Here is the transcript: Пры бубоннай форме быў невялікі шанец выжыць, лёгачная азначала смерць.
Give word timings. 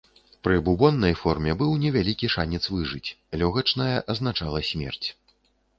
Пры 0.45 0.55
бубоннай 0.69 1.13
форме 1.19 1.51
быў 1.59 1.75
невялікі 1.83 2.31
шанец 2.35 2.63
выжыць, 2.77 3.13
лёгачная 3.43 3.95
азначала 4.17 4.59
смерць. 4.73 5.07